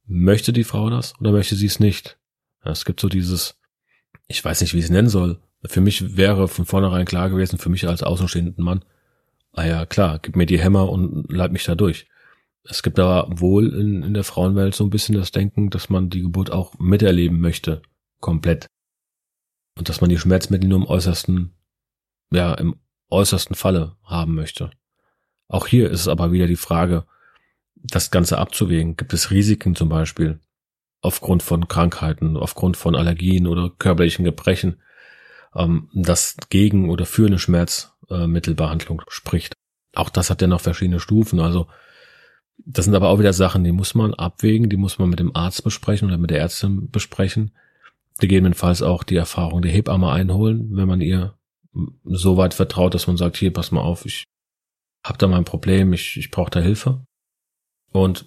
Möchte 0.05 0.53
die 0.53 0.63
Frau 0.63 0.91
das 0.91 1.20
oder 1.20 1.32
möchte 1.32 1.55
sie 1.55 1.65
es 1.65 1.79
nicht? 1.79 2.20
Es 2.63 2.86
gibt 2.86 3.00
so 3.00 3.10
dieses, 3.10 3.60
ich 4.27 4.44
weiß 4.46 4.62
nicht, 4.62 4.75
wie 4.75 4.79
ich 4.79 4.86
es 4.86 4.91
nennen 4.91 5.10
soll. 5.10 5.39
Für 5.67 5.81
mich 5.81 6.17
wäre 6.17 6.48
von 6.48 6.65
vornherein 6.65 7.05
klar 7.05 7.29
gewesen, 7.29 7.57
für 7.60 7.69
mich 7.69 7.88
als 7.88 8.03
außenstehenden 8.03 8.63
Mann, 8.63 8.84
ah 9.53 9.65
ja, 9.65 9.86
klar, 9.86 10.19
gib 10.22 10.36
mir 10.36 10.45
die 10.45 10.60
Hämmer 10.60 10.89
und 10.89 11.31
leib 11.31 11.51
mich 11.51 11.63
da 11.63 11.75
durch. 11.75 12.07
Es 12.63 12.81
gibt 12.81 13.00
aber 13.00 13.27
wohl 13.39 13.74
in, 13.74 14.03
in 14.03 14.13
der 14.13 14.24
Frauenwelt 14.24 14.74
so 14.75 14.84
ein 14.84 14.89
bisschen 14.89 15.15
das 15.15 15.31
Denken, 15.31 15.69
dass 15.69 15.89
man 15.89 16.10
die 16.10 16.22
Geburt 16.22 16.51
auch 16.51 16.77
miterleben 16.79 17.39
möchte. 17.39 17.81
Komplett. 18.19 18.67
Und 19.77 19.88
dass 19.88 20.01
man 20.01 20.10
die 20.10 20.17
Schmerzmittel 20.17 20.67
nur 20.67 20.79
im 20.79 20.88
äußersten, 20.88 21.53
ja, 22.31 22.53
im 22.55 22.75
äußersten 23.10 23.55
Falle 23.55 23.95
haben 24.03 24.34
möchte. 24.34 24.72
Auch 25.48 25.67
hier 25.67 25.91
ist 25.91 26.01
es 26.01 26.07
aber 26.07 26.31
wieder 26.31 26.48
die 26.48 26.55
Frage, 26.55 27.05
das 27.75 28.10
Ganze 28.10 28.39
abzuwägen. 28.39 28.98
Gibt 28.98 29.13
es 29.13 29.29
Risiken 29.29 29.75
zum 29.75 29.89
Beispiel 29.89 30.39
aufgrund 31.01 31.43
von 31.43 31.67
Krankheiten, 31.67 32.36
aufgrund 32.36 32.77
von 32.77 32.95
Allergien 32.95 33.45
oder 33.45 33.69
körperlichen 33.69 34.25
Gebrechen, 34.25 34.77
ähm, 35.55 35.89
das 35.93 36.38
gegen 36.50 36.89
oder 36.89 37.05
für 37.05 37.27
eine 37.27 37.39
Schmerzmittelbehandlung 37.39 39.01
spricht. 39.07 39.53
Auch 39.95 40.09
das 40.09 40.29
hat 40.29 40.41
ja 40.41 40.47
noch 40.47 40.62
verschiedene 40.62 41.00
Stufen. 41.00 41.39
Also 41.39 41.67
das 42.57 42.85
sind 42.85 42.95
aber 42.95 43.09
auch 43.09 43.19
wieder 43.19 43.33
Sachen, 43.33 43.63
die 43.63 43.71
muss 43.71 43.95
man 43.95 44.13
abwägen, 44.13 44.69
die 44.69 44.77
muss 44.77 44.97
man 45.00 45.09
mit 45.09 45.19
dem 45.19 45.35
Arzt 45.35 45.63
besprechen 45.63 46.07
oder 46.07 46.17
mit 46.17 46.29
der 46.29 46.39
Ärztin 46.39 46.89
besprechen. 46.89 47.51
Gegebenenfalls 48.19 48.81
auch 48.81 49.03
die 49.03 49.17
Erfahrung 49.17 49.62
der 49.62 49.71
Hebamme 49.71 50.09
einholen, 50.09 50.69
wenn 50.71 50.88
man 50.88 51.01
ihr 51.01 51.38
so 52.05 52.38
weit 52.38 52.53
vertraut, 52.53 52.93
dass 52.93 53.07
man 53.07 53.17
sagt, 53.17 53.35
hier, 53.35 53.51
pass 53.51 53.71
mal 53.71 53.81
auf, 53.81 54.05
ich 54.05 54.24
habe 55.05 55.17
da 55.17 55.27
mal 55.27 55.38
ein 55.38 55.45
Problem, 55.45 55.91
ich, 55.91 56.17
ich 56.17 56.31
brauche 56.31 56.50
da 56.50 56.62
Hilfe. 56.62 57.05
Und 57.91 58.25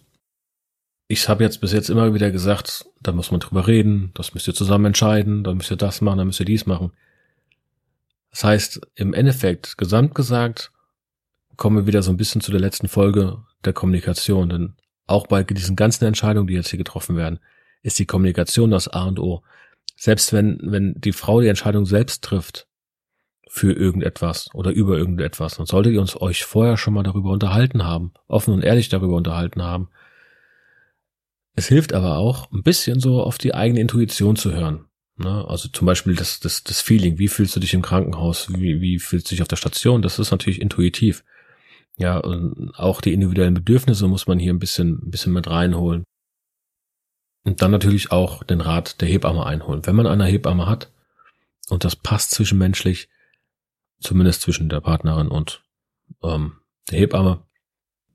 ich 1.09 1.29
habe 1.29 1.43
jetzt 1.43 1.63
bis 1.63 1.73
jetzt 1.73 1.89
immer 1.89 2.13
wieder 2.13 2.31
gesagt, 2.31 2.87
da 3.01 3.13
muss 3.13 3.31
man 3.31 3.41
drüber 3.41 3.67
reden, 3.67 4.11
das 4.15 4.35
müsst 4.35 4.47
ihr 4.47 4.55
zusammen 4.55 4.87
entscheiden, 4.87 5.43
da 5.43 5.55
müsst 5.55 5.71
ihr 5.71 5.77
das 5.79 6.03
machen, 6.03 6.19
da 6.19 6.25
müsst 6.25 6.41
ihr 6.41 6.47
dies 6.47 6.67
machen. 6.67 6.93
Das 8.31 8.45
heißt, 8.45 8.81
im 8.95 9.15
Endeffekt, 9.15 9.79
gesamt 9.79 10.15
gesagt, 10.15 10.73
kommen 11.57 11.77
wir 11.77 11.87
wieder 11.87 12.03
so 12.03 12.11
ein 12.11 12.17
bisschen 12.17 12.41
zu 12.41 12.51
der 12.51 12.61
letzten 12.61 12.89
Folge 12.89 13.43
der 13.65 13.73
Kommunikation. 13.73 14.49
Denn 14.49 14.75
auch 15.07 15.27
bei 15.27 15.43
diesen 15.43 15.77
ganzen 15.77 16.05
Entscheidungen, 16.05 16.47
die 16.47 16.55
jetzt 16.55 16.71
hier 16.71 16.79
getroffen 16.79 17.17
werden, 17.17 17.41
ist 17.83 17.99
die 17.99 18.07
Kommunikation 18.07 18.71
das 18.71 18.89
A 18.89 19.05
und 19.05 19.19
O. 19.19 19.43
Selbst 19.97 20.33
wenn, 20.33 20.59
wenn 20.63 20.95
die 20.97 21.13
Frau 21.13 21.41
die 21.41 21.49
Entscheidung 21.49 21.85
selbst 21.85 22.23
trifft 22.23 22.69
für 23.49 23.73
irgendetwas 23.73 24.49
oder 24.55 24.71
über 24.71 24.97
irgendetwas, 24.97 25.57
dann 25.57 25.67
solltet 25.67 25.95
ihr 25.95 26.01
uns 26.01 26.21
euch 26.21 26.45
vorher 26.45 26.77
schon 26.77 26.95
mal 26.95 27.03
darüber 27.03 27.31
unterhalten 27.31 27.85
haben, 27.85 28.13
offen 28.29 28.55
und 28.55 28.63
ehrlich 28.63 28.89
darüber 28.89 29.17
unterhalten 29.17 29.63
haben. 29.63 29.89
Es 31.57 31.67
hilft 31.67 31.93
aber 31.93 32.19
auch, 32.19 32.53
ein 32.53 32.63
bisschen 32.63 33.01
so 33.01 33.21
auf 33.23 33.39
die 33.39 33.55
eigene 33.55 33.81
Intuition 33.81 34.37
zu 34.37 34.53
hören. 34.53 34.88
Ne? 35.19 35.45
Also 35.49 35.69
zum 35.69 35.87
Beispiel 35.87 36.15
das, 36.15 36.41
das, 36.41 36.63
das 36.63 36.81
Feeling, 36.81 37.19
wie 37.19 37.29
fühlst 37.29 37.55
du 37.57 37.61
dich 37.61 37.75
im 37.75 37.83
Krankenhaus, 37.83 38.53
wie, 38.53 38.81
wie 38.81 38.99
fühlst 38.99 39.27
du 39.27 39.35
dich 39.35 39.43
auf 39.43 39.49
der 39.49 39.57
Station, 39.57 40.03
das 40.03 40.19
ist 40.19 40.31
natürlich 40.31 40.61
intuitiv. 40.61 41.25
Ja, 41.97 42.19
und 42.19 42.73
auch 42.77 43.01
die 43.01 43.13
individuellen 43.13 43.55
Bedürfnisse 43.55 44.07
muss 44.07 44.29
man 44.29 44.39
hier 44.39 44.53
ein 44.53 44.61
bisschen, 44.61 45.01
ein 45.05 45.11
bisschen 45.11 45.33
mit 45.33 45.49
reinholen. 45.49 46.05
Und 47.45 47.61
dann 47.61 47.73
natürlich 47.73 48.13
auch 48.13 48.45
den 48.45 48.61
Rat 48.61 49.01
der 49.01 49.09
Hebamme 49.09 49.45
einholen. 49.45 49.85
Wenn 49.85 49.97
man 49.97 50.07
eine 50.07 50.27
Hebamme 50.27 50.67
hat 50.67 50.93
und 51.69 51.83
das 51.85 51.97
passt 51.97 52.31
zwischenmenschlich, 52.31 53.09
zumindest 54.01 54.43
zwischen 54.43 54.69
der 54.69 54.81
Partnerin 54.81 55.29
und 55.29 55.65
ähm, 56.23 56.59
der 56.91 57.01
Hebamme, 57.01 57.43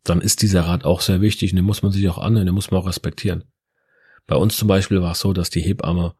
dann 0.05 0.21
ist 0.21 0.41
dieser 0.41 0.61
Rat 0.61 0.85
auch 0.85 1.01
sehr 1.01 1.19
wichtig 1.19 1.51
und 1.51 1.57
den 1.57 1.65
muss 1.65 1.83
man 1.83 1.91
sich 1.91 2.07
auch 2.07 2.17
anhören, 2.17 2.45
den 2.45 2.55
muss 2.55 2.71
man 2.71 2.79
auch 2.79 2.87
respektieren. 2.87 3.43
Bei 4.27 4.35
uns 4.37 4.55
zum 4.55 4.69
Beispiel 4.69 5.01
war 5.01 5.11
es 5.11 5.19
so, 5.19 5.33
dass 5.33 5.49
die 5.49 5.61
Hebamme 5.61 6.15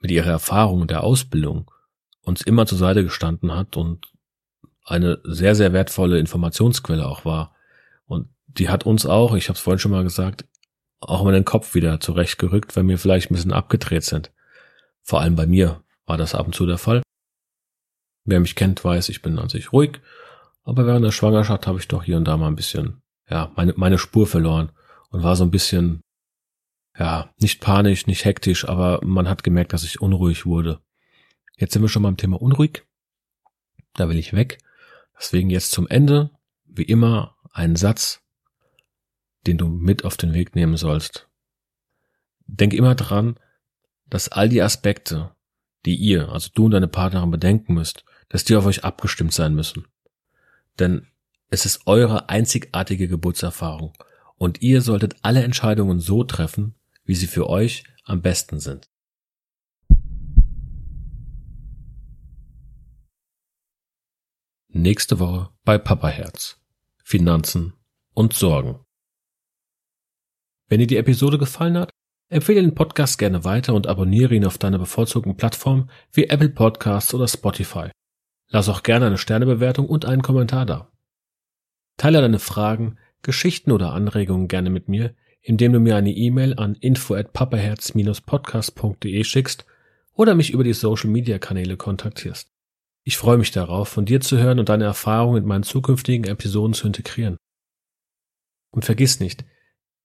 mit 0.00 0.10
ihrer 0.10 0.30
Erfahrung 0.30 0.86
der 0.86 1.02
Ausbildung 1.02 1.70
uns 2.22 2.42
immer 2.42 2.66
zur 2.66 2.78
Seite 2.78 3.04
gestanden 3.04 3.54
hat 3.54 3.76
und 3.76 4.12
eine 4.84 5.20
sehr, 5.24 5.54
sehr 5.54 5.72
wertvolle 5.72 6.18
Informationsquelle 6.18 7.06
auch 7.06 7.24
war. 7.24 7.54
Und 8.06 8.28
die 8.46 8.68
hat 8.68 8.86
uns 8.86 9.06
auch, 9.06 9.34
ich 9.34 9.48
habe 9.48 9.56
es 9.56 9.60
vorhin 9.60 9.78
schon 9.78 9.92
mal 9.92 10.04
gesagt, 10.04 10.44
auch 11.00 11.22
immer 11.22 11.32
den 11.32 11.44
Kopf 11.44 11.74
wieder 11.74 12.00
zurechtgerückt, 12.00 12.74
wenn 12.76 12.88
wir 12.88 12.98
vielleicht 12.98 13.30
ein 13.30 13.34
bisschen 13.34 13.52
abgedreht 13.52 14.04
sind. 14.04 14.32
Vor 15.02 15.20
allem 15.20 15.36
bei 15.36 15.46
mir 15.46 15.82
war 16.06 16.16
das 16.16 16.34
ab 16.34 16.46
und 16.46 16.54
zu 16.54 16.66
der 16.66 16.78
Fall. 16.78 17.02
Wer 18.24 18.40
mich 18.40 18.56
kennt, 18.56 18.84
weiß, 18.84 19.08
ich 19.08 19.22
bin 19.22 19.38
an 19.38 19.48
sich 19.48 19.72
ruhig, 19.72 20.00
aber 20.64 20.86
während 20.86 21.04
der 21.04 21.12
Schwangerschaft 21.12 21.66
habe 21.66 21.78
ich 21.78 21.86
doch 21.86 22.02
hier 22.02 22.16
und 22.16 22.24
da 22.24 22.36
mal 22.36 22.48
ein 22.48 22.56
bisschen, 22.56 23.02
ja, 23.28 23.52
meine, 23.54 23.74
meine 23.76 23.98
Spur 23.98 24.26
verloren 24.26 24.72
und 25.10 25.22
war 25.22 25.36
so 25.36 25.44
ein 25.44 25.52
bisschen, 25.52 26.02
ja, 26.98 27.30
nicht 27.38 27.60
panisch, 27.60 28.06
nicht 28.06 28.24
hektisch, 28.24 28.66
aber 28.68 29.00
man 29.04 29.28
hat 29.28 29.42
gemerkt, 29.42 29.72
dass 29.72 29.84
ich 29.84 30.00
unruhig 30.00 30.46
wurde. 30.46 30.80
Jetzt 31.56 31.72
sind 31.72 31.82
wir 31.82 31.88
schon 31.88 32.02
beim 32.02 32.16
Thema 32.16 32.40
unruhig. 32.40 32.84
Da 33.94 34.08
will 34.08 34.18
ich 34.18 34.32
weg. 34.32 34.58
Deswegen 35.18 35.50
jetzt 35.50 35.70
zum 35.72 35.88
Ende, 35.88 36.30
wie 36.64 36.82
immer, 36.82 37.36
ein 37.52 37.76
Satz, 37.76 38.22
den 39.46 39.58
du 39.58 39.68
mit 39.68 40.04
auf 40.04 40.16
den 40.16 40.34
Weg 40.34 40.54
nehmen 40.54 40.76
sollst. 40.76 41.28
Denk 42.46 42.74
immer 42.74 42.94
dran, 42.94 43.38
dass 44.08 44.28
all 44.28 44.48
die 44.48 44.62
Aspekte, 44.62 45.34
die 45.84 45.96
ihr, 45.96 46.28
also 46.30 46.50
du 46.54 46.66
und 46.66 46.72
deine 46.72 46.88
Partnerin 46.88 47.30
bedenken 47.30 47.74
müsst, 47.74 48.04
dass 48.28 48.44
die 48.44 48.56
auf 48.56 48.66
euch 48.66 48.84
abgestimmt 48.84 49.32
sein 49.32 49.54
müssen. 49.54 49.86
Denn 50.78 51.06
es 51.48 51.64
ist 51.64 51.86
eure 51.86 52.28
einzigartige 52.28 53.08
Geburtserfahrung 53.08 53.94
und 54.36 54.62
ihr 54.62 54.82
solltet 54.82 55.16
alle 55.22 55.42
Entscheidungen 55.42 56.00
so 56.00 56.24
treffen, 56.24 56.74
wie 57.06 57.14
sie 57.14 57.26
für 57.26 57.48
euch 57.48 57.84
am 58.04 58.20
besten 58.20 58.60
sind. 58.60 58.86
Nächste 64.68 65.18
Woche 65.18 65.48
bei 65.64 65.78
Papa 65.78 66.08
Herz. 66.08 66.60
Finanzen 67.02 67.72
und 68.14 68.34
Sorgen. 68.34 68.80
Wenn 70.68 70.80
dir 70.80 70.86
die 70.86 70.96
Episode 70.96 71.38
gefallen 71.38 71.78
hat, 71.78 71.90
empfehle 72.28 72.60
den 72.60 72.74
Podcast 72.74 73.18
gerne 73.18 73.44
weiter 73.44 73.74
und 73.74 73.86
abonniere 73.86 74.34
ihn 74.34 74.44
auf 74.44 74.58
deiner 74.58 74.78
bevorzugten 74.78 75.36
Plattform 75.36 75.88
wie 76.12 76.24
Apple 76.24 76.48
Podcasts 76.48 77.14
oder 77.14 77.28
Spotify. 77.28 77.90
Lass 78.48 78.68
auch 78.68 78.82
gerne 78.82 79.06
eine 79.06 79.18
Sternebewertung 79.18 79.86
und 79.86 80.04
einen 80.04 80.22
Kommentar 80.22 80.66
da. 80.66 80.90
Teile 81.96 82.20
deine 82.20 82.40
Fragen, 82.40 82.98
Geschichten 83.22 83.72
oder 83.72 83.92
Anregungen 83.92 84.48
gerne 84.48 84.70
mit 84.70 84.88
mir, 84.88 85.14
indem 85.46 85.72
du 85.72 85.78
mir 85.78 85.94
eine 85.94 86.10
E-Mail 86.10 86.54
an 86.58 86.74
info 86.74 87.14
at 87.14 87.32
papaherz-podcast.de 87.32 89.22
schickst 89.22 89.64
oder 90.12 90.34
mich 90.34 90.50
über 90.50 90.64
die 90.64 90.72
Social 90.72 91.08
Media 91.08 91.38
Kanäle 91.38 91.76
kontaktierst. 91.76 92.50
Ich 93.04 93.16
freue 93.16 93.38
mich 93.38 93.52
darauf, 93.52 93.88
von 93.88 94.06
dir 94.06 94.20
zu 94.20 94.38
hören 94.38 94.58
und 94.58 94.68
deine 94.68 94.82
Erfahrungen 94.82 95.44
in 95.44 95.48
meinen 95.48 95.62
zukünftigen 95.62 96.26
Episoden 96.26 96.74
zu 96.74 96.88
integrieren. 96.88 97.36
Und 98.72 98.84
vergiss 98.84 99.20
nicht, 99.20 99.44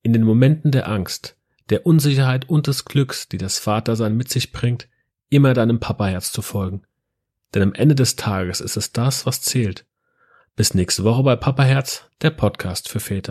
in 0.04 0.14
den 0.14 0.22
Momenten 0.22 0.70
der 0.70 0.88
Angst, 0.88 1.36
der 1.72 1.88
Unsicherheit 1.88 2.48
und 2.48 2.68
des 2.68 2.86
Glücks, 2.86 3.28
die 3.28 3.40
das 3.40 3.58
Vatersein 3.58 4.16
mit 4.16 4.30
sich 4.30 4.52
bringt, 4.52 4.90
immer 5.30 5.56
deinem 5.56 5.80
Papaherz 5.80 6.32
zu 6.32 6.44
folgen. 6.44 6.84
Denn 7.56 7.64
am 7.64 7.74
Ende 7.74 7.96
des 7.96 8.16
Tages 8.16 8.62
ist 8.62 8.78
es 8.78 8.92
das, 8.92 9.26
was 9.26 9.42
zählt. 9.42 9.88
Bis 10.56 10.76
nächste 10.76 11.04
Woche 11.04 11.24
bei 11.24 11.36
Papaherz, 11.36 12.12
der 12.22 12.30
Podcast 12.30 12.90
für 12.90 13.00
Väter. 13.00 13.30